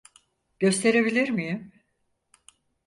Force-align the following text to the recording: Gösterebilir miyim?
Gösterebilir 0.59 1.29
miyim? 1.29 1.73